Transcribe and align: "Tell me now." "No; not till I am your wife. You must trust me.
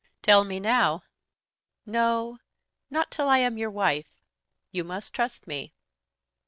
"Tell 0.23 0.43
me 0.43 0.59
now." 0.59 1.03
"No; 1.85 2.39
not 2.89 3.11
till 3.11 3.29
I 3.29 3.37
am 3.37 3.59
your 3.59 3.69
wife. 3.69 4.23
You 4.71 4.83
must 4.83 5.13
trust 5.13 5.45
me. 5.45 5.75